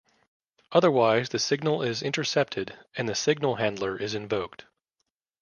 [0.71, 4.65] Otherwise the signal is intercepted and the signal handler is invoked.